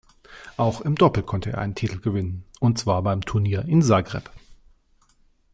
Auch 0.57 0.81
im 0.81 0.95
Doppel 0.95 1.21
konnte 1.21 1.51
er 1.51 1.59
einen 1.59 1.75
Titel 1.75 1.99
gewinnen 1.99 2.43
und 2.59 2.79
zwar 2.79 3.03
beim 3.03 3.21
Turnier 3.21 3.65
in 3.65 3.83
Zagreb. 3.83 4.31